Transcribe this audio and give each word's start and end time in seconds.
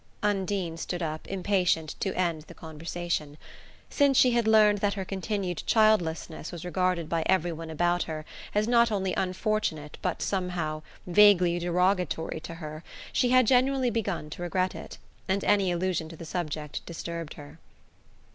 Undine 0.23 0.77
stood 0.77 1.03
up, 1.03 1.27
impatient 1.27 1.91
to 1.99 2.11
end 2.17 2.41
the 2.47 2.55
conversation. 2.55 3.37
Since 3.91 4.17
she 4.17 4.31
had 4.31 4.47
learned 4.47 4.79
that 4.79 4.95
her 4.95 5.05
continued 5.05 5.61
childlessness 5.67 6.51
was 6.51 6.65
regarded 6.65 7.07
by 7.07 7.21
every 7.27 7.51
one 7.51 7.69
about 7.69 8.01
her 8.05 8.25
as 8.55 8.67
not 8.67 8.91
only 8.91 9.13
unfortunate 9.13 9.99
but 10.01 10.23
somehow 10.23 10.81
vaguely 11.05 11.59
derogatory 11.59 12.39
to 12.39 12.55
her, 12.55 12.83
she 13.13 13.29
had 13.29 13.45
genuinely 13.45 13.91
begun 13.91 14.31
to 14.31 14.41
regret 14.41 14.73
it; 14.73 14.97
and 15.27 15.43
any 15.43 15.71
allusion 15.71 16.09
to 16.09 16.15
the 16.17 16.25
subject 16.25 16.83
disturbed 16.87 17.35
her. 17.35 17.59